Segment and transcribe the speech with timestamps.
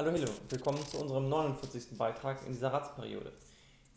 [0.00, 1.98] Hallo, hallo, willkommen zu unserem 49.
[1.98, 3.32] Beitrag in dieser Ratsperiode.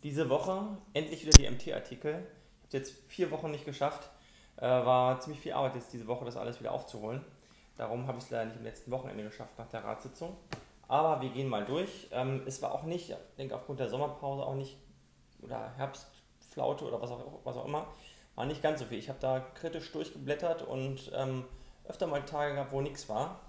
[0.03, 2.11] Diese Woche endlich wieder die MT-Artikel.
[2.11, 4.09] Ich habe es jetzt vier Wochen nicht geschafft.
[4.57, 7.23] Äh, war ziemlich viel Arbeit jetzt diese Woche, das alles wieder aufzuholen.
[7.77, 10.35] Darum habe ich es leider nicht am letzten Wochenende geschafft nach der Ratssitzung.
[10.89, 12.09] Aber wir gehen mal durch.
[12.11, 14.75] Ähm, es war auch nicht, ich denke aufgrund der Sommerpause auch nicht,
[15.41, 17.87] oder Herbstflaute oder was auch, was auch immer,
[18.35, 18.99] war nicht ganz so viel.
[18.99, 21.45] Ich habe da kritisch durchgeblättert und ähm,
[21.85, 23.39] öfter mal Tage gehabt, wo nichts war.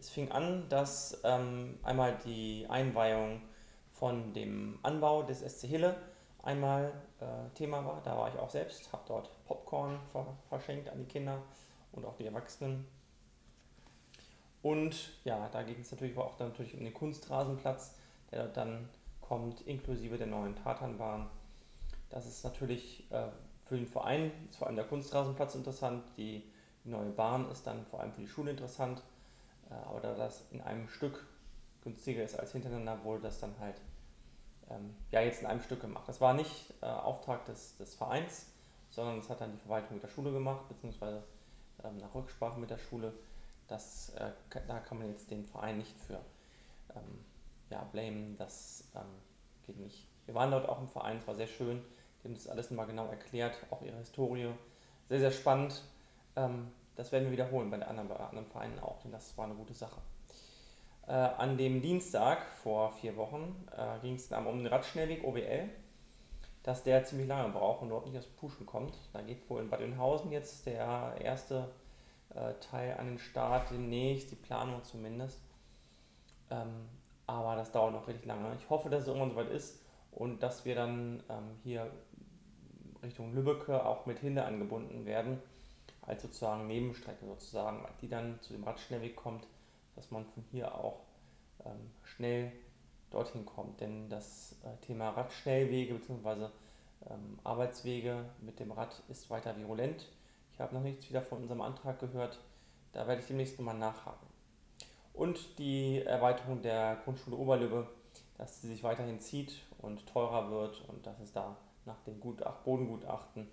[0.00, 3.42] Es fing an, dass ähm, einmal die Einweihung
[3.92, 5.94] von dem Anbau des SC Hille
[6.42, 6.90] einmal
[7.20, 8.00] äh, Thema war.
[8.02, 11.42] Da war ich auch selbst, habe dort Popcorn ver verschenkt an die Kinder
[11.92, 12.86] und auch die Erwachsenen.
[14.62, 17.94] Und ja, da ging es natürlich auch dann natürlich um den Kunstrasenplatz,
[18.30, 18.88] der dort dann
[19.20, 21.28] kommt, inklusive der neuen Tatanbahn.
[22.08, 23.26] Das ist natürlich äh,
[23.66, 26.42] für den Verein, ist vor allem der Kunstrasenplatz interessant, die,
[26.84, 29.02] die neue Bahn ist dann vor allem für die Schule interessant
[29.74, 31.26] aber da das in einem Stück
[31.82, 33.80] günstiger ist als hintereinander, wurde das dann halt
[34.70, 36.04] ähm, ja, jetzt in einem Stück gemacht.
[36.06, 38.46] Das war nicht äh, Auftrag des, des Vereins,
[38.90, 41.22] sondern das hat dann die Verwaltung mit der Schule gemacht, beziehungsweise
[41.84, 43.12] ähm, nach Rücksprache mit der Schule.
[43.68, 44.30] Das, äh,
[44.66, 46.20] da kann man jetzt den Verein nicht für
[46.94, 47.24] ähm,
[47.70, 49.02] ja, blamen, das ähm,
[49.66, 50.06] geht nicht.
[50.26, 51.82] Wir waren dort auch im Verein, es war sehr schön,
[52.22, 54.50] die haben das alles nochmal genau erklärt, auch ihre Historie.
[55.08, 55.82] Sehr, sehr spannend.
[56.36, 59.46] Ähm, das werden wir wiederholen bei den anderen, bei anderen Vereinen auch, denn das war
[59.46, 60.02] eine gute Sache.
[61.06, 65.70] Äh, an dem Dienstag vor vier Wochen äh, ging es um den Radschnellweg OWL,
[66.62, 68.98] dass der ziemlich lange braucht und überhaupt nicht aus dem Puschen kommt.
[69.14, 71.70] Da geht wohl in Bad Oeynhausen jetzt der erste
[72.34, 75.40] äh, Teil an den Start, demnächst, die Planung zumindest.
[76.50, 76.86] Ähm,
[77.26, 78.54] aber das dauert noch richtig lange.
[78.56, 81.90] Ich hoffe, dass es irgendwann soweit ist und dass wir dann ähm, hier
[83.02, 85.40] Richtung Lübbecke auch mit Hinde angebunden werden
[86.02, 89.46] als sozusagen Nebenstrecke sozusagen, die dann zu dem Radschnellweg kommt,
[89.96, 91.00] dass man von hier auch
[91.64, 92.52] ähm, schnell
[93.10, 93.80] dorthin kommt.
[93.80, 96.48] Denn das äh, Thema Radschnellwege bzw.
[97.08, 100.06] Ähm, Arbeitswege mit dem Rad ist weiter virulent.
[100.52, 102.38] Ich habe noch nichts wieder von unserem Antrag gehört.
[102.92, 104.26] Da werde ich demnächst nochmal nachhaken.
[105.12, 107.86] Und die Erweiterung der Grundschule Oberlübbe,
[108.38, 112.64] dass sie sich weiterhin zieht und teurer wird und dass es da nach den Gutacht
[112.64, 113.48] Bodengutachten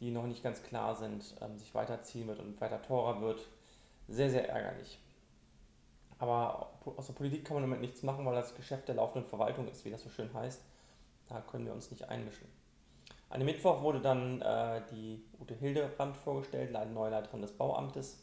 [0.00, 3.40] die noch nicht ganz klar sind, ähm, sich weiterziehen wird und weiter teurer wird.
[4.08, 4.98] Sehr, sehr ärgerlich.
[6.18, 9.68] Aber aus der Politik kann man damit nichts machen, weil das Geschäft der laufenden Verwaltung
[9.68, 10.62] ist, wie das so schön heißt.
[11.28, 12.46] Da können wir uns nicht einmischen.
[13.28, 18.22] An dem Mittwoch wurde dann äh, die Ute Hildebrand vorgestellt, neue Leiterin des Bauamtes.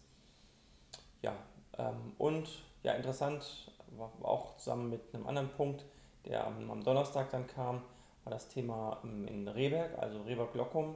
[1.22, 1.34] Ja,
[1.78, 2.50] ähm, und
[2.84, 5.85] ja, interessant, war auch zusammen mit einem anderen Punkt,
[6.25, 7.81] der am, am Donnerstag dann kam,
[8.23, 10.95] war das Thema ähm, in Rehberg, also Rehberg-Lockum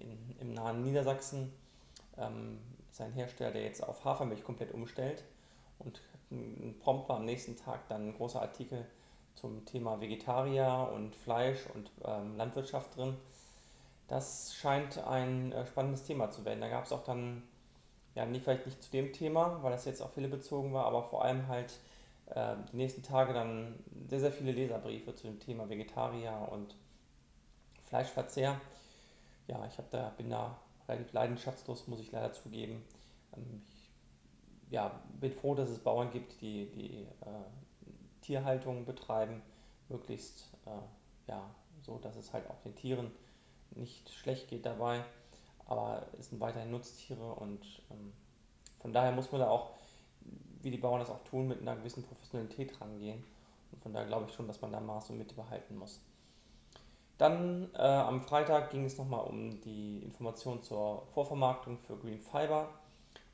[0.00, 1.52] in, im nahen Niedersachsen.
[2.18, 2.58] Ähm,
[2.90, 5.22] ist Hersteller, der jetzt auf Hafermilch komplett umstellt.
[5.78, 6.00] Und
[6.80, 8.86] prompt war am nächsten Tag dann ein großer Artikel
[9.34, 13.16] zum Thema Vegetarier und Fleisch und ähm, Landwirtschaft drin.
[14.08, 16.60] Das scheint ein äh, spannendes Thema zu werden.
[16.60, 17.42] Da gab es auch dann,
[18.14, 21.02] ja, nicht, vielleicht nicht zu dem Thema, weil das jetzt auf viele bezogen war, aber
[21.04, 21.78] vor allem halt
[22.26, 26.74] äh, die nächsten Tage dann sehr, sehr viele Leserbriefe zu dem Thema Vegetarier und
[27.88, 28.60] Fleischverzehr
[29.50, 30.56] ja, ich da, bin da
[30.88, 32.82] relativ leidenschaftslos, muss ich leider zugeben.
[33.36, 33.90] Ähm, ich
[34.70, 39.42] ja, bin froh, dass es Bauern gibt, die, die äh, Tierhaltung betreiben,
[39.88, 41.42] möglichst äh, ja,
[41.82, 43.10] so, dass es halt auch den Tieren
[43.72, 45.04] nicht schlecht geht dabei.
[45.66, 48.12] Aber es sind weiterhin Nutztiere und ähm,
[48.78, 49.70] von daher muss man da auch,
[50.62, 53.24] wie die Bauern das auch tun, mit einer gewissen Professionalität rangehen.
[53.72, 56.00] Und von daher glaube ich schon, dass man da Maß und Mitte behalten muss.
[57.20, 62.70] Dann äh, am Freitag ging es nochmal um die Information zur Vorvermarktung für Green Fiber.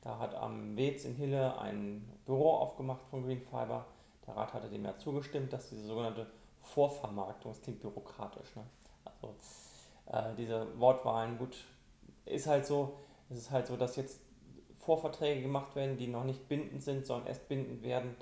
[0.01, 3.85] Da hat am WEZ in Hille ein Büro aufgemacht von Green Fiber.
[4.27, 6.27] Der Rat hatte dem ja zugestimmt, dass diese sogenannte
[6.63, 8.63] Vorvermarktung, das klingt bürokratisch, ne?
[9.05, 9.33] also
[10.07, 11.55] äh, diese Wortwahlen, gut,
[12.25, 12.99] ist halt so,
[13.29, 14.19] es ist halt so, dass jetzt
[14.81, 18.17] Vorverträge gemacht werden, die noch nicht bindend sind, sondern erst bindend werden,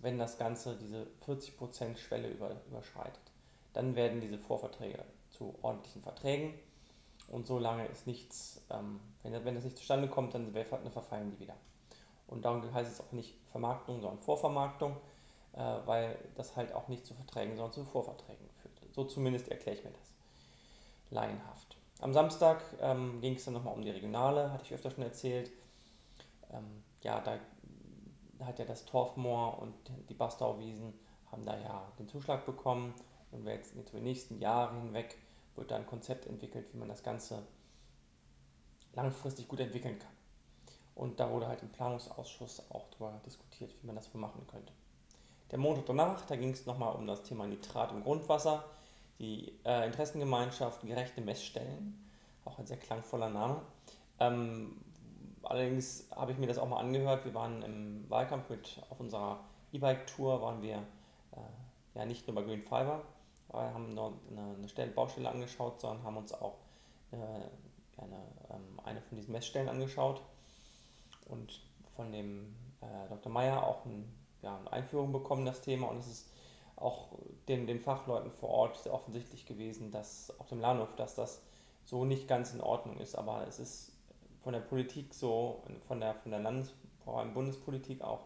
[0.00, 3.27] wenn das Ganze diese 40% Schwelle über, überschreitet
[3.78, 6.52] dann werden diese Vorverträge zu ordentlichen Verträgen.
[7.28, 10.52] Und solange ist nichts, ähm, wenn, wenn das nicht zustande kommt, dann
[10.90, 11.54] verfallen die wieder.
[12.26, 14.96] Und darum heißt es auch nicht Vermarktung, sondern Vorvermarktung,
[15.52, 18.74] äh, weil das halt auch nicht zu Verträgen, sondern zu Vorverträgen führt.
[18.92, 20.12] So zumindest erkläre ich mir das
[21.10, 21.76] laienhaft.
[22.00, 25.52] Am Samstag ähm, ging es dann nochmal um die Regionale, hatte ich öfter schon erzählt.
[26.52, 27.38] Ähm, ja, da
[28.44, 29.74] hat ja das Torfmoor und
[30.08, 30.94] die Bastauwiesen
[31.30, 32.92] haben da ja den Zuschlag bekommen
[33.30, 35.16] und wir jetzt über die nächsten Jahre hinweg
[35.56, 37.42] wird da ein Konzept entwickelt, wie man das Ganze
[38.94, 40.12] langfristig gut entwickeln kann.
[40.94, 44.72] Und da wurde halt im Planungsausschuss auch darüber diskutiert, wie man das machen könnte.
[45.50, 48.64] Der Montag danach, da ging es nochmal um das Thema Nitrat im Grundwasser,
[49.18, 52.04] die äh, Interessengemeinschaft Gerechte Messstellen,
[52.44, 53.62] auch ein sehr klangvoller Name.
[54.20, 54.76] Ähm,
[55.42, 57.24] allerdings habe ich mir das auch mal angehört.
[57.24, 59.40] Wir waren im Wahlkampf mit auf unserer
[59.72, 60.76] E-Bike-Tour, waren wir
[61.32, 63.02] äh, ja nicht nur bei Green Fiber,
[63.50, 66.56] wir haben nur eine, eine Stelle, Baustelle angeschaut, sondern haben uns auch
[67.12, 70.22] äh, eine, ähm, eine von diesen Messstellen angeschaut
[71.28, 71.60] und
[71.96, 73.32] von dem äh, Dr.
[73.32, 74.12] Meyer auch ein,
[74.42, 75.88] ja, eine Einführung bekommen, das Thema.
[75.88, 76.30] Und es ist
[76.76, 77.08] auch
[77.48, 81.42] den, den Fachleuten vor Ort sehr offensichtlich gewesen, dass auch dem Lahnhof, dass das
[81.84, 83.16] so nicht ganz in Ordnung ist.
[83.16, 83.92] Aber es ist
[84.42, 86.72] von der Politik so, von der, von der Landes-,
[87.04, 88.20] vor allem Bundespolitik auch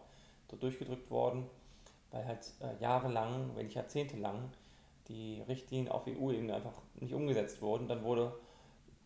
[0.51, 1.49] so durchgedrückt worden,
[2.11, 4.51] weil halt äh, jahrelang, wenn nicht jahrzehntelang,
[5.07, 7.87] die Richtlinien auf EU-Ebene einfach nicht umgesetzt wurden.
[7.87, 8.33] Dann wurde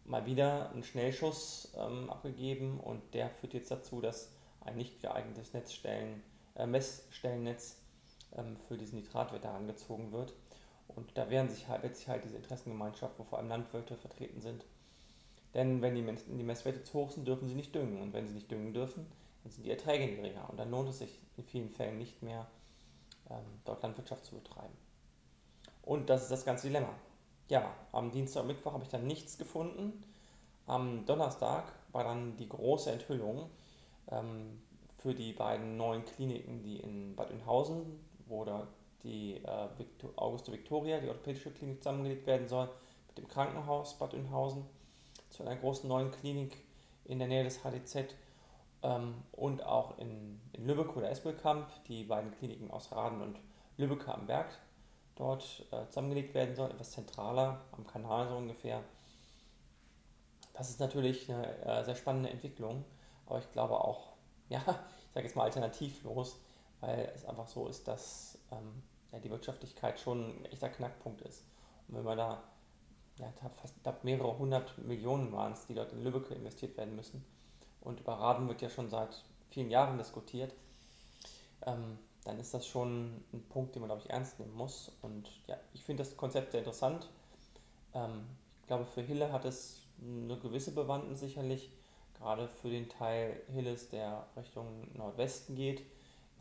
[0.06, 5.54] mal wieder ein Schnellschuss ähm, abgegeben und der führt jetzt dazu, dass ein nicht geeignetes
[5.54, 6.24] Netzstellen,
[6.56, 7.78] äh, Messstellennetz
[8.36, 10.34] ähm, für diesen Nitratwert herangezogen wird.
[10.88, 14.66] Und da werden sich halt, sich halt diese Interessengemeinschaft, wo vor allem Landwirte vertreten sind.
[15.54, 16.04] Denn wenn die,
[16.36, 18.02] die Messwerte zu hoch sind, dürfen sie nicht düngen.
[18.02, 19.06] Und wenn sie nicht düngen dürfen,
[19.44, 20.50] dann sind die Erträge niedriger.
[20.50, 22.48] Und dann lohnt es sich in vielen Fällen nicht mehr,
[23.30, 24.74] ähm, dort Landwirtschaft zu betreiben.
[25.88, 26.94] Und das ist das ganze Dilemma
[27.50, 30.04] ja, am Dienstag und Mittwoch habe ich dann nichts gefunden.
[30.66, 33.50] Am Donnerstag war dann die große Enthüllung
[34.12, 34.62] ähm,
[34.98, 38.68] für die beiden neuen Kliniken, die in Bad Oeynhausen, wo da
[39.04, 42.70] die äh, Victor, Auguste Victoria, die orthopädische Klinik, zusammengelegt werden soll,
[43.08, 44.66] mit dem Krankenhaus Bad Oeynhausen,
[45.30, 46.58] zu einer großen neuen Klinik
[47.06, 48.14] in der Nähe des HDZ
[48.84, 53.40] ähm, und auch in, in Lübeck oder Espelkamp, die beiden Kliniken aus Raden und
[53.78, 54.50] Lübeck am Berg
[55.18, 58.84] dort äh, zusammengelegt werden soll, etwas zentraler am Kanal so ungefähr.
[60.54, 62.86] Das ist natürlich eine äh, sehr spannende Entwicklung,
[63.26, 64.14] aber ich glaube auch,
[64.50, 66.40] ja, ich sage jetzt mal alternativlos,
[66.80, 71.44] weil es einfach so ist, dass ähm, ja, die Wirtschaftlichkeit schon ein echter Knackpunkt ist.
[71.88, 72.44] Und wenn man da,
[73.20, 73.32] ja,
[73.62, 77.26] fast da mehrere hundert Millionen waren es, die dort in Lübeck investiert werden müssen,
[77.82, 80.54] und über Raden wird ja schon seit vielen Jahren diskutiert,
[81.66, 81.98] ähm,
[82.28, 84.92] dann ist das schon ein Punkt, den man, glaube ich, ernst nehmen muss.
[85.02, 87.08] Und ja, ich finde das Konzept sehr interessant.
[87.94, 88.28] Ähm,
[88.60, 91.72] ich glaube, für Hille hat es eine gewisse Bewandtnis sicherlich.
[92.16, 95.84] Gerade für den Teil Hilles, der Richtung Nordwesten geht,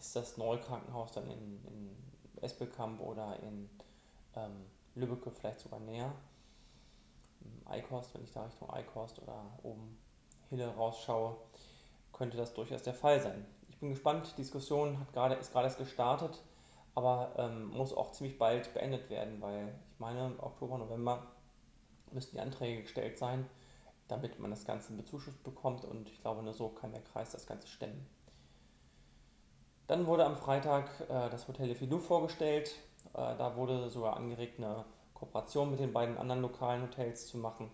[0.01, 1.97] ist das neue Krankenhaus dann in, in
[2.43, 3.71] Espelkamp oder in
[4.35, 4.67] ähm,
[4.97, 6.13] Lübbecke vielleicht sogar näher.
[7.65, 9.97] Eickhorst, wenn ich da Richtung Eickhorst oder oben
[10.51, 11.37] Hille rausschaue,
[12.13, 14.33] könnte das durchaus der Fall sein ich bin gespannt.
[14.33, 16.43] Die Diskussion hat grade, ist gerade erst gestartet,
[16.95, 21.27] aber ähm, muss auch ziemlich bald beendet werden, weil ich meine, Oktober, November
[22.11, 23.45] müssten die Anträge gestellt sein,
[24.09, 27.47] damit man das Ganze bezuschusst bekommt und ich glaube, nur so kann der Kreis das
[27.47, 28.09] Ganze stemmen.
[29.89, 32.75] Dann wurde am Freitag äh, das Hotel de Filou vorgestellt.
[33.13, 37.71] Äh, da wurde sogar angeregt, eine Kooperation mit den beiden anderen lokalen Hotels zu machen,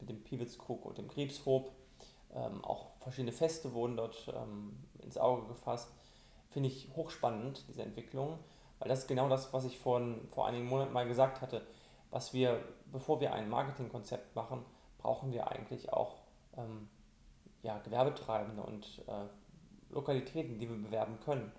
[0.00, 1.70] mit dem Piewitzkrug und dem Griebshoop.
[2.34, 5.92] Ähm, auch verschiedene Feste wurden dort ähm, ins Auge gefasst.
[6.50, 8.38] Finde ich hochspannend, diese Entwicklung,
[8.78, 10.00] weil das ist genau das, was ich vor,
[10.30, 11.66] vor einigen Monaten mal gesagt hatte.
[12.10, 14.64] Was wir, bevor wir ein Marketingkonzept machen,
[14.98, 16.16] brauchen wir eigentlich auch
[16.56, 16.88] ähm,
[17.62, 21.52] ja, Gewerbetreibende und äh, Lokalitäten, die wir bewerben können.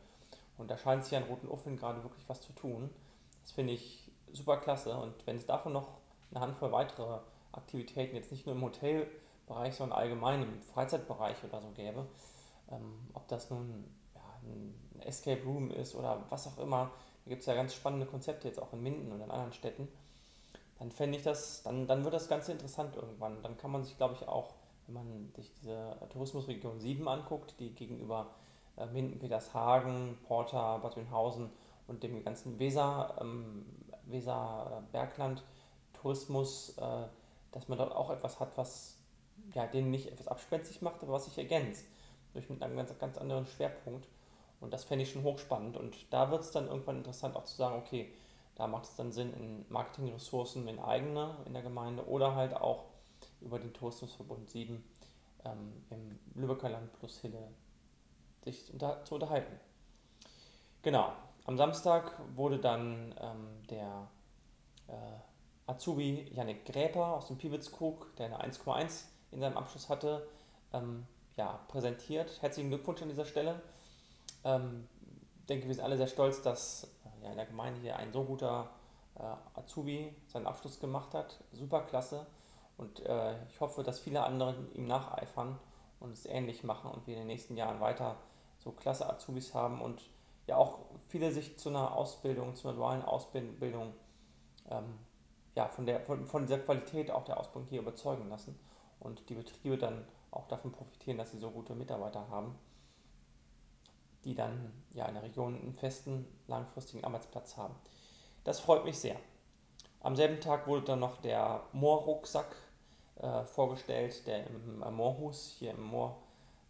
[0.57, 2.89] Und da scheint sich an Roten Uffin gerade wirklich was zu tun.
[3.41, 4.97] Das finde ich super klasse.
[4.97, 5.97] Und wenn es davon noch
[6.31, 7.19] eine Handvoll weitere
[7.51, 8.61] Aktivitäten, jetzt nicht nur im
[9.45, 12.05] Hotelbereich, sondern allgemein im Freizeitbereich oder so gäbe,
[12.71, 16.91] ähm, ob das nun ja, ein Escape Room ist oder was auch immer,
[17.23, 19.87] da gibt es ja ganz spannende Konzepte jetzt auch in Minden und in anderen Städten,
[20.79, 23.41] dann fände ich das, dann, dann wird das Ganze interessant irgendwann.
[23.41, 24.55] Dann kann man sich, glaube ich, auch,
[24.87, 28.27] wenn man sich diese Tourismusregion 7 anguckt, die gegenüber
[28.77, 31.49] äh, Minden, Petershagen, Porta, Bad Oeynhausen
[31.87, 33.65] und dem ganzen Weser, ähm,
[34.05, 35.43] Weser Bergland
[35.93, 37.07] Tourismus, äh,
[37.51, 38.94] dass man dort auch etwas hat, was
[39.53, 41.85] ja, den nicht etwas abspenstig macht, aber was sich ergänzt
[42.33, 44.07] durch mit einem ganz, ganz anderen Schwerpunkt.
[44.59, 45.77] Und das fände ich schon hochspannend.
[45.77, 48.11] Und da wird es dann irgendwann interessant auch zu sagen, okay,
[48.55, 52.85] da macht es dann Sinn, in Marketingressourcen in eigene in der Gemeinde oder halt auch
[53.41, 54.83] über den Tourismusverbund 7
[55.43, 57.49] ähm, im Lübecker Land plus Hille
[58.43, 59.59] sich unter, zu unterhalten.
[60.81, 61.11] Genau,
[61.45, 64.07] am Samstag wurde dann ähm, der
[64.87, 64.91] äh,
[65.67, 70.25] Azubi Yannick Gräper aus dem Piewitzkrug, der eine 1,1 in seinem Abschluss hatte,
[70.73, 72.41] ähm, ja, präsentiert.
[72.41, 73.61] Herzlichen Glückwunsch an dieser Stelle.
[74.45, 74.87] Ähm,
[75.41, 78.13] ich denke, wir sind alle sehr stolz, dass äh, ja, in der Gemeinde hier ein
[78.13, 78.69] so guter
[79.15, 81.37] äh, Azubi seinen Abschluss gemacht hat.
[81.51, 82.25] Super klasse.
[82.77, 85.59] Und äh, ich hoffe, dass viele andere ihm nacheifern
[85.99, 88.15] und es ähnlich machen und wir in den nächsten Jahren weiter
[88.59, 90.01] so klasse Azubis haben und
[90.47, 93.93] ja auch viele sich zu einer Ausbildung, zu einer dualen Ausbildung,
[94.69, 94.99] ähm,
[95.55, 98.57] ja, von, der, von, von dieser Qualität auch der Ausbildung hier überzeugen lassen
[99.05, 102.57] und die Betriebe dann auch davon profitieren, dass sie so gute Mitarbeiter haben,
[104.23, 107.75] die dann ja in der Region einen festen, langfristigen Arbeitsplatz haben.
[108.43, 109.15] Das freut mich sehr.
[110.01, 112.55] Am selben Tag wurde dann noch der Moorrucksack
[113.15, 116.21] äh, vorgestellt, der im äh, Moorhus hier im Moor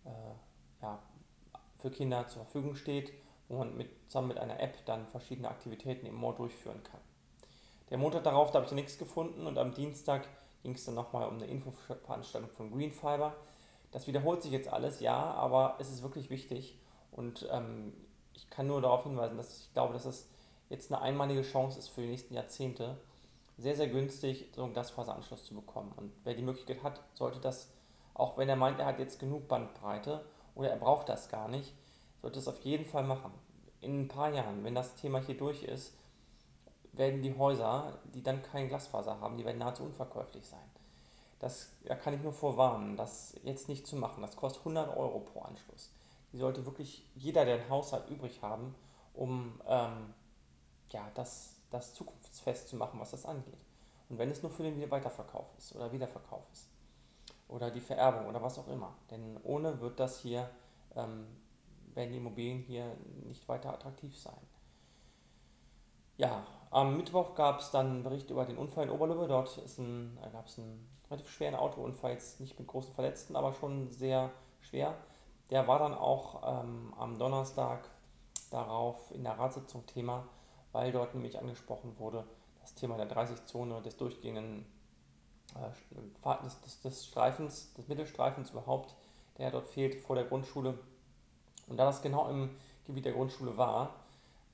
[0.06, 0.10] äh,
[0.82, 1.00] ja,
[1.80, 3.12] für Kinder zur Verfügung steht,
[3.48, 7.02] wo man mit, zusammen mit einer App dann verschiedene Aktivitäten im Moor durchführen kann.
[7.90, 10.28] Der Montag darauf, da habe ich nichts gefunden und am Dienstag
[10.66, 13.36] ging es dann nochmal um eine Infoveranstaltung von Green Fiber.
[13.92, 16.80] Das wiederholt sich jetzt alles, ja, aber es ist wirklich wichtig
[17.12, 17.94] und ähm,
[18.34, 20.28] ich kann nur darauf hinweisen, dass ich glaube, dass es
[20.70, 22.98] jetzt eine einmalige Chance ist für die nächsten Jahrzehnte,
[23.58, 25.94] sehr, sehr günstig so einen Glasfaseranschluss zu bekommen.
[25.96, 27.70] Und wer die Möglichkeit hat, sollte das,
[28.16, 31.74] auch wenn er meint, er hat jetzt genug Bandbreite oder er braucht das gar nicht,
[32.22, 33.32] sollte es auf jeden Fall machen.
[33.82, 35.96] In ein paar Jahren, wenn das Thema hier durch ist,
[36.98, 40.70] werden die Häuser, die dann kein Glasfaser haben, die werden nahezu unverkäuflich sein.
[41.40, 44.22] Das, da kann ich nur vorwarnen, das jetzt nicht zu machen.
[44.22, 45.92] Das kostet 100 Euro pro Anschluss.
[46.32, 48.74] Die sollte wirklich jeder, der ein Haushalt übrig haben,
[49.14, 50.14] um ähm,
[50.90, 53.60] ja, das, das zukunftsfest zu machen, was das angeht.
[54.10, 56.68] Und wenn es nur für den Weiterverkauf ist oder Wiederverkauf ist
[57.48, 58.94] oder die Vererbung oder was auch immer.
[59.12, 60.50] Denn ohne wird das hier,
[60.96, 61.28] ähm,
[61.94, 62.96] werden die Immobilien hier
[63.28, 64.55] nicht weiter attraktiv sein.
[66.18, 69.28] Ja, am Mittwoch gab es dann einen Bericht über den Unfall in Oberlübbe.
[69.28, 69.66] Dort gab
[70.46, 74.32] es einen relativ schweren Autounfall, jetzt nicht mit großen Verletzten, aber schon sehr
[74.62, 74.96] schwer.
[75.52, 77.90] Der war dann auch ähm, am Donnerstag
[78.50, 80.28] darauf in der Ratssitzung Thema,
[80.72, 82.26] weil dort nämlich angesprochen wurde,
[82.62, 84.66] das Thema der 30-Zone des durchgehenden
[85.56, 88.96] äh, des, des, des, Streifens, des Mittelstreifens überhaupt,
[89.38, 90.78] der dort fehlt vor der Grundschule.
[91.68, 92.56] Und da das genau im
[92.86, 94.05] Gebiet der Grundschule war,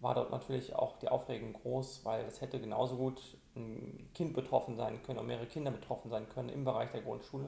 [0.01, 3.21] war dort natürlich auch die Aufregung groß, weil es hätte genauso gut
[3.55, 7.47] ein Kind betroffen sein können, oder mehrere Kinder betroffen sein können im Bereich der Grundschule.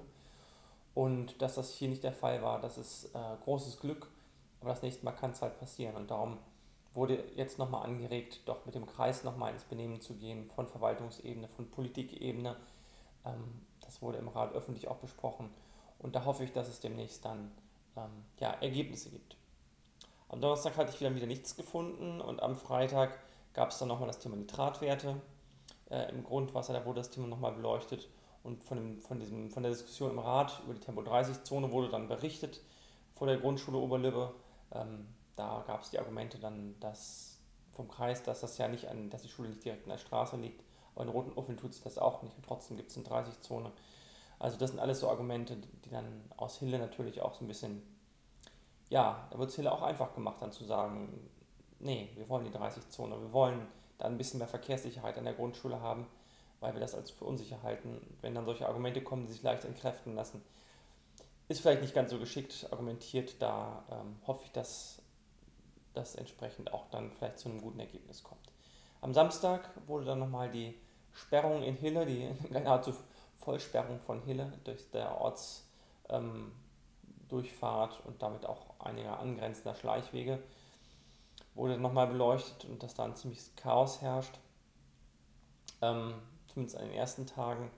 [0.94, 4.08] Und dass das hier nicht der Fall war, das ist äh, großes Glück,
[4.62, 5.96] aber das nächste Mal kann es halt passieren.
[5.96, 6.38] Und darum
[6.94, 11.48] wurde jetzt nochmal angeregt, doch mit dem Kreis nochmal ins Benehmen zu gehen, von Verwaltungsebene,
[11.48, 12.56] von Politikebene.
[13.26, 15.50] Ähm, das wurde im Rat öffentlich auch besprochen.
[15.98, 17.52] Und da hoffe ich, dass es demnächst dann
[17.98, 19.38] ähm, ja, Ergebnisse gibt.
[20.34, 23.20] Am Donnerstag hatte ich wieder, wieder nichts gefunden und am Freitag
[23.54, 25.22] gab es dann nochmal das Thema Nitratwerte
[25.92, 26.74] äh, im Grundwasser.
[26.74, 28.10] Da wurde das Thema nochmal beleuchtet
[28.42, 32.08] und von, dem, von, diesem, von der Diskussion im Rat über die Tempo-30-Zone wurde dann
[32.08, 32.62] berichtet
[33.14, 34.34] vor der Grundschule Oberlübbe.
[34.72, 37.38] Ähm, da gab es die Argumente dann dass
[37.74, 40.36] vom Kreis, dass das ja nicht an, dass die Schule nicht direkt an der Straße
[40.38, 40.64] liegt,
[40.96, 43.72] aber in Roten Uffeln tut sich das auch nicht und trotzdem gibt es eine 30-Zone.
[44.40, 47.84] Also das sind alles so Argumente, die dann aus Hille natürlich auch so ein bisschen
[48.90, 51.30] ja, da wird es hier auch einfach gemacht, dann zu sagen,
[51.80, 55.82] nee, wir wollen die 30-Zone, wir wollen da ein bisschen mehr Verkehrssicherheit an der Grundschule
[55.82, 56.08] haben,
[56.60, 58.16] weil wir das als für unsicher halten.
[58.22, 60.42] Wenn dann solche Argumente kommen, die sich leicht entkräften lassen,
[61.50, 65.02] ist vielleicht nicht ganz so geschickt argumentiert, da ähm, hoffe ich, dass
[65.94, 68.52] das entsprechend auch dann vielleicht zu einem guten Ergebnis kommt.
[69.02, 70.80] Am Samstag wurde dann nochmal die
[71.12, 72.94] Sperrung in Hille, die nahezu
[73.36, 75.68] Vollsperrung von Hille durch der Orts,
[76.10, 76.54] ähm,
[78.06, 80.40] und damit auch einiger angrenzender Schleichwege
[81.56, 84.40] wurde nochmal beleuchtet und dass da ein ziemliches Chaos herrscht.
[85.82, 86.16] Ähm,
[86.48, 87.70] zumindest an den ersten Tagen.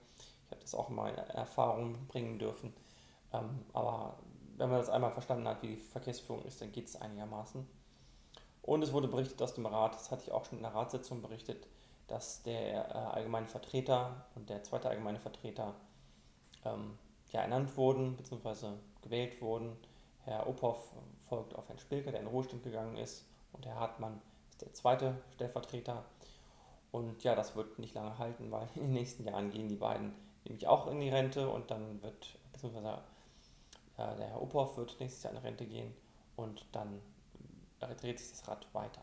[0.46, 2.74] Ich habe das auch mal in Erfahrung bringen dürfen.
[3.34, 4.18] Ähm, aber
[4.58, 7.68] wenn man das einmal verstanden hat, wie die Verkehrsführung ist, dann geht es einigermaßen.
[8.62, 11.22] Und es wurde berichtet aus dem Rat, das hatte ich auch schon in der Ratssitzung
[11.22, 11.68] berichtet,
[12.08, 15.76] dass der äh, allgemeine Vertreter und der zweite allgemeine Vertreter
[16.64, 16.98] ähm,
[17.32, 19.76] ja, ernannt wurden, beziehungsweise gewählt wurden.
[20.25, 20.91] Herr Ophoff
[21.29, 25.15] folgt auf Herrn Spilker, der in Ruhestand gegangen ist, und Herr Hartmann ist der zweite
[25.34, 26.03] Stellvertreter.
[26.91, 30.13] Und ja, das wird nicht lange halten, weil in den nächsten Jahren gehen die beiden
[30.46, 33.00] nämlich auch in die Rente und dann wird, beziehungsweise
[33.98, 35.94] äh, der Herr Ophoff wird nächstes Jahr in Rente gehen
[36.36, 37.01] und dann
[38.01, 39.01] dreht sich das Rad weiter.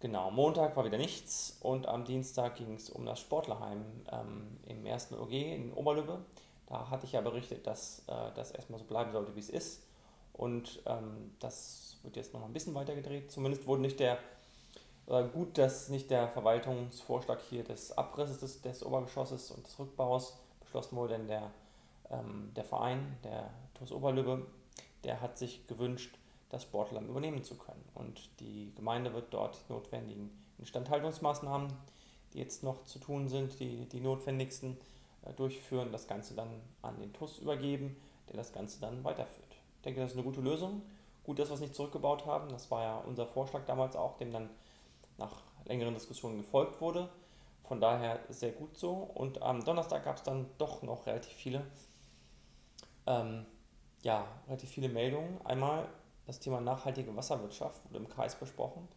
[0.00, 4.84] Genau, Montag war wieder nichts und am Dienstag ging es um das Sportlerheim ähm, im
[4.84, 6.24] ersten OG in Oberlübbe.
[6.72, 9.82] Da hatte ich ja berichtet, dass äh, das erstmal so bleiben sollte, wie es ist.
[10.32, 13.30] Und ähm, das wird jetzt noch ein bisschen weiter gedreht.
[13.30, 14.18] Zumindest wurde nicht der,
[15.06, 20.38] äh, gut, dass nicht der Verwaltungsvorschlag hier des Abrisses des, des Obergeschosses und des Rückbaus
[20.60, 21.50] beschlossen wurde, denn der,
[22.10, 24.46] ähm, der Verein, der TuS Oberlübbe,
[25.04, 26.16] der hat sich gewünscht,
[26.48, 27.84] das Sportland übernehmen zu können.
[27.92, 31.70] Und die Gemeinde wird dort die notwendigen Instandhaltungsmaßnahmen,
[32.32, 34.78] die jetzt noch zu tun sind, die, die notwendigsten,
[35.36, 36.48] durchführen, das Ganze dann
[36.82, 37.96] an den TUS übergeben,
[38.28, 39.56] der das Ganze dann weiterführt.
[39.76, 40.82] Ich denke, das ist eine gute Lösung
[41.24, 42.48] gut, dass wir es nicht zurückgebaut haben.
[42.48, 44.50] Das war ja unser Vorschlag damals auch, dem dann
[45.18, 47.08] nach längeren Diskussionen gefolgt wurde.
[47.62, 48.92] Von daher sehr gut so.
[48.92, 51.64] Und am Donnerstag gab es dann doch noch relativ viele,
[53.06, 53.46] ähm,
[54.02, 55.40] ja, relativ viele Meldungen.
[55.44, 55.88] Einmal
[56.26, 58.88] das Thema nachhaltige Wasserwirtschaft wurde im Kreis besprochen.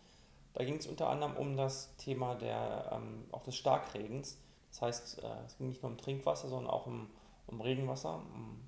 [0.53, 4.38] Da ging es unter anderem um das Thema der, ähm, auch des Starkregens.
[4.75, 7.08] Das heißt, äh, es ging nicht nur um Trinkwasser, sondern auch um,
[7.48, 8.62] um Regenwasser um,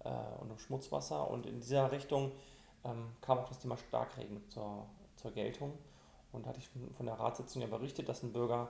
[0.00, 0.10] äh,
[0.42, 1.30] und um Schmutzwasser.
[1.30, 2.32] Und in dieser Richtung
[2.84, 4.84] ähm, kam auch das Thema Starkregen zur,
[5.16, 5.72] zur Geltung.
[6.32, 8.68] Und hatte ich von der Ratssitzung ja berichtet, dass ein Bürger,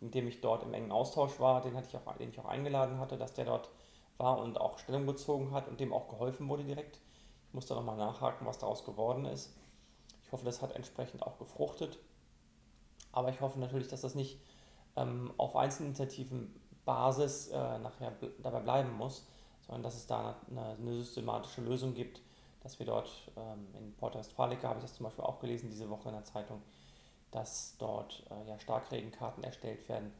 [0.00, 2.46] mit dem ich dort im engen Austausch war, den, hatte ich auch, den ich auch
[2.46, 3.68] eingeladen hatte, dass der dort
[4.16, 6.98] war und auch Stellung bezogen hat und dem auch geholfen wurde direkt.
[7.48, 9.54] Ich musste nochmal nachhaken, was daraus geworden ist.
[10.24, 11.98] Ich hoffe, das hat entsprechend auch gefruchtet.
[13.10, 14.38] Aber ich hoffe natürlich, dass das nicht
[14.96, 19.26] ähm, auf Einzelinitiativen Basis äh, nachher dabei bleiben muss,
[19.66, 22.20] sondern dass es da eine, eine systematische Lösung gibt,
[22.62, 25.88] dass wir dort ähm, in Porta Westfalica, habe ich das zum Beispiel auch gelesen diese
[25.90, 26.62] Woche in der Zeitung,
[27.30, 30.12] dass dort äh, ja, Starkregenkarten erstellt werden.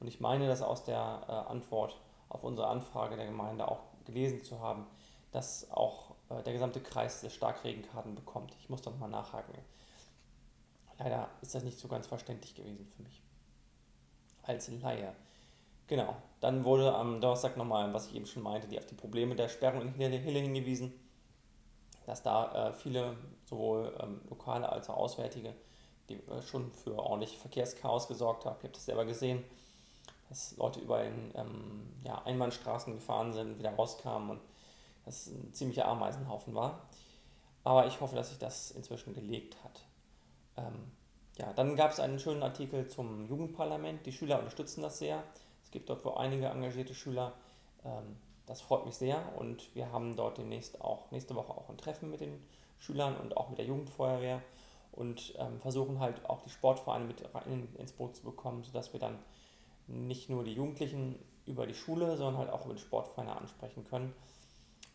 [0.00, 1.96] Und ich meine, das aus der äh, Antwort
[2.28, 4.86] auf unsere Anfrage der Gemeinde auch gelesen zu haben,
[5.32, 8.54] dass auch äh, der gesamte Kreis diese Starkregenkarten bekommt.
[8.60, 9.54] Ich muss da nochmal nachhaken.
[10.98, 13.22] Leider ist das nicht so ganz verständlich gewesen für mich.
[14.48, 15.14] Als Laie.
[15.86, 16.16] Genau.
[16.40, 19.48] Dann wurde am Donnerstag nochmal, was ich eben schon meinte, die auf die Probleme der
[19.48, 20.92] Sperrung in Hille hingewiesen,
[22.06, 23.14] dass da äh, viele,
[23.44, 25.54] sowohl ähm, lokale als auch auswärtige,
[26.08, 28.56] die äh, schon für ordentlich Verkehrschaos gesorgt haben.
[28.58, 29.44] Ich habe das selber gesehen,
[30.30, 34.40] dass Leute über in ähm, ja, Einbahnstraßen gefahren sind, wieder rauskamen und
[35.04, 36.86] das ein ziemlicher Ameisenhaufen war.
[37.64, 39.84] Aber ich hoffe, dass sich das inzwischen gelegt hat.
[40.56, 40.92] Ähm,
[41.38, 44.04] ja, dann gab es einen schönen Artikel zum Jugendparlament.
[44.04, 45.22] Die Schüler unterstützen das sehr.
[45.64, 47.32] Es gibt dort wohl einige engagierte Schüler.
[47.84, 48.16] Ähm,
[48.46, 52.10] das freut mich sehr und wir haben dort demnächst auch nächste Woche auch ein Treffen
[52.10, 52.42] mit den
[52.78, 54.42] Schülern und auch mit der Jugendfeuerwehr
[54.92, 59.00] und ähm, versuchen halt auch die Sportvereine mit rein ins Boot zu bekommen, sodass wir
[59.00, 59.18] dann
[59.86, 64.14] nicht nur die Jugendlichen über die Schule, sondern halt auch über die Sportvereine ansprechen können,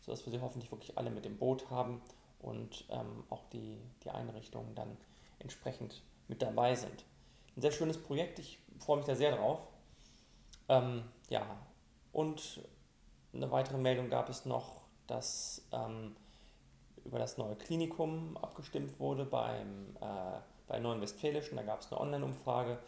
[0.00, 2.02] sodass wir sie hoffentlich wirklich alle mit dem Boot haben
[2.40, 4.96] und ähm, auch die, die Einrichtungen dann
[5.38, 7.04] entsprechend mit dabei sind.
[7.56, 9.60] Ein sehr schönes Projekt, ich freue mich da sehr drauf.
[10.68, 11.44] Ähm, ja,
[12.12, 12.60] und
[13.32, 16.16] eine weitere Meldung gab es noch, dass ähm,
[17.04, 21.56] über das neue Klinikum abgestimmt wurde beim, äh, bei Neuen Westfälischen.
[21.56, 22.78] Da gab es eine Online-Umfrage,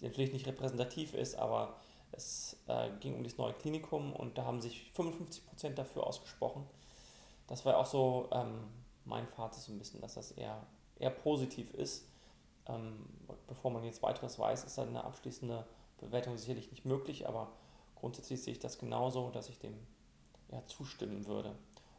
[0.00, 1.74] die natürlich nicht repräsentativ ist, aber
[2.12, 6.64] es äh, ging um das neue Klinikum und da haben sich 55% dafür ausgesprochen.
[7.46, 8.68] Das war auch so ähm,
[9.04, 10.64] mein Fazit so ein bisschen, dass das eher,
[10.98, 12.06] eher positiv ist.
[12.68, 13.06] Ähm,
[13.46, 15.66] bevor man jetzt weiteres weiß, ist dann eine abschließende
[15.98, 17.52] Bewertung sicherlich nicht möglich, aber
[17.94, 19.74] grundsätzlich sehe ich das genauso, dass ich dem
[20.50, 21.54] ja, zustimmen würde.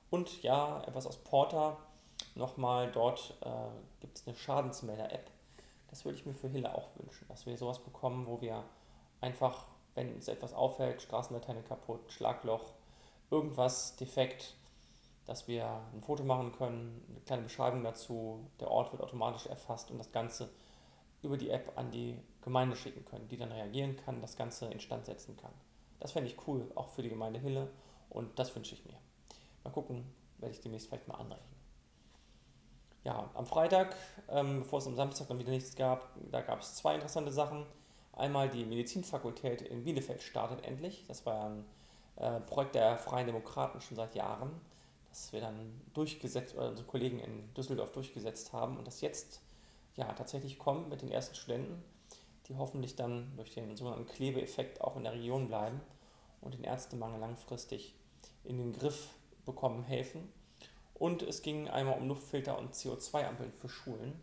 [0.10, 1.78] Und ja, etwas aus Porter.
[2.36, 3.50] Nochmal, dort äh,
[4.00, 5.30] gibt es eine Schadensmelder-App.
[5.90, 8.64] Das würde ich mir für Hille auch wünschen, dass wir sowas bekommen, wo wir
[9.22, 12.74] einfach, wenn uns etwas auffällt, Straßenlaterne kaputt, Schlagloch,
[13.32, 14.56] irgendwas defekt,
[15.26, 19.92] dass wir ein Foto machen können, eine kleine Beschreibung dazu, der Ort wird automatisch erfasst
[19.92, 20.50] und das Ganze
[21.22, 25.06] über die App an die Gemeinde schicken können, die dann reagieren kann, das Ganze instand
[25.06, 25.52] setzen kann.
[26.00, 27.72] Das fände ich cool, auch für die Gemeinde Hille
[28.10, 28.98] und das wünsche ich mir.
[29.64, 30.06] Mal gucken,
[30.38, 31.56] werde ich demnächst vielleicht mal anrechnen.
[33.04, 33.96] Ja, am Freitag,
[34.30, 37.66] ähm, bevor es am Samstag dann wieder nichts gab, da gab es zwei interessante Sachen.
[38.14, 41.06] Einmal die Medizinfakultät in Bielefeld startet endlich.
[41.08, 41.66] Das war ja ein
[42.16, 44.50] äh, Projekt der Freien Demokraten schon seit Jahren,
[45.16, 49.42] das wir dann durchgesetzt, oder unsere Kollegen in Düsseldorf durchgesetzt haben und das jetzt
[49.96, 51.82] ja tatsächlich kommt mit den ersten Studenten,
[52.48, 55.80] die hoffentlich dann durch den sogenannten Klebeeffekt auch in der Region bleiben
[56.42, 57.96] und den Ärztemangel langfristig
[58.44, 59.08] in den Griff
[59.46, 60.32] bekommen helfen.
[60.94, 64.20] Und es ging einmal um Luftfilter und CO2-Ampeln für Schulen.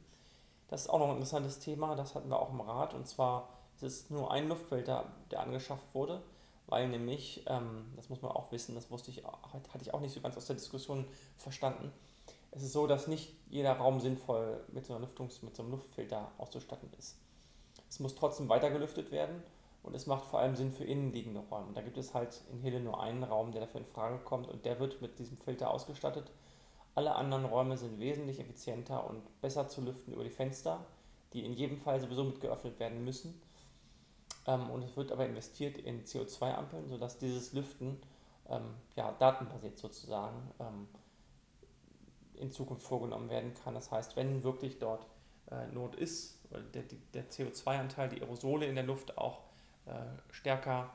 [0.68, 2.92] Das ist auch noch ein interessantes Thema, das hatten wir auch im Rat.
[2.92, 6.22] Und zwar ist es nur ein Luftfilter, der angeschafft wurde,
[6.72, 10.14] weil nämlich, ähm, das muss man auch wissen, das wusste ich, hatte ich auch nicht
[10.14, 11.04] so ganz aus der Diskussion
[11.37, 11.92] verstanden.
[12.50, 15.72] Es ist so, dass nicht jeder Raum sinnvoll mit so, einer Lüftungs-, mit so einem
[15.72, 17.18] Luftfilter auszustatten ist.
[17.90, 19.42] Es muss trotzdem weiter gelüftet werden
[19.82, 21.74] und es macht vor allem Sinn für innenliegende Räume.
[21.74, 24.64] Da gibt es halt in Hille nur einen Raum, der dafür in Frage kommt und
[24.64, 26.30] der wird mit diesem Filter ausgestattet.
[26.94, 30.87] Alle anderen Räume sind wesentlich effizienter und besser zu lüften über die Fenster,
[31.35, 33.42] die in jedem Fall sowieso mit geöffnet werden müssen.
[34.46, 38.00] Ähm, und es wird aber investiert in CO2-Ampeln, sodass dieses Lüften
[38.48, 40.88] ähm, ja, datenbasiert sozusagen ähm,
[42.35, 43.74] in Zukunft vorgenommen werden kann.
[43.74, 45.07] Das heißt, wenn wirklich dort
[45.50, 46.38] äh, Not ist,
[46.74, 46.83] der,
[47.14, 49.40] der CO2-Anteil, die Aerosole in der Luft auch
[49.87, 49.92] äh,
[50.31, 50.90] stärker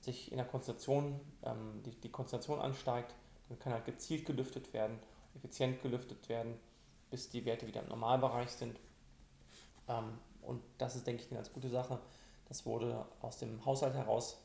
[0.00, 3.14] sich in der Konzentration, ähm, die, die Konzentration ansteigt,
[3.48, 4.98] dann kann halt gezielt gelüftet werden,
[5.34, 6.58] effizient gelüftet werden
[7.12, 8.80] bis die Werte wieder im Normalbereich sind.
[9.86, 12.00] Ähm, und das ist, denke ich, eine ganz gute Sache.
[12.52, 14.36] Das wurde aus dem Haushalt heraus,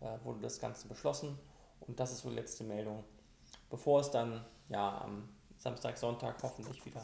[0.00, 1.36] äh, wurde das Ganze beschlossen.
[1.80, 3.02] Und das ist so die letzte Meldung.
[3.70, 7.00] Bevor es dann ja, am Samstag, Sonntag hoffentlich wieder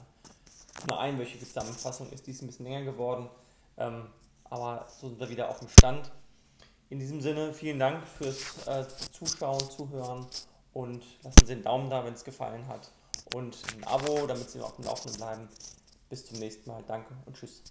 [0.85, 3.29] eine einwöchige Zusammenfassung ist, die ist ein bisschen länger geworden.
[3.77, 4.07] Ähm,
[4.45, 6.13] aber so sind wir wieder auf dem Stand.
[6.91, 10.29] In diesem Sinne, vielen Dank fürs äh, Zuschauen, Zuhören
[10.75, 12.89] und lassen Sie einen Daumen da, wenn es gefallen hat.
[13.35, 15.49] Und ein Abo, damit Sie auf dem Laufenden bleiben.
[16.09, 16.85] Bis zum nächsten Mal.
[16.87, 17.65] Danke und tschüss.